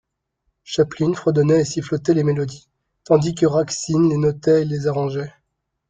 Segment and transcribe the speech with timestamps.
[0.63, 2.67] Chaplin fredonnait et sifflotait les mélodies,
[3.03, 5.31] tandis que Raksin les notait et les arrangeait.